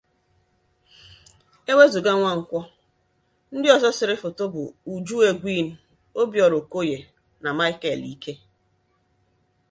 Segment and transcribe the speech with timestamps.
[1.71, 2.61] Ewezuga Nwankwo,
[3.55, 5.67] ndị ọzọ sere foto bụ Uju Egwin,
[6.19, 6.97] Obiora Okoye,
[7.43, 8.33] na Michael Ike.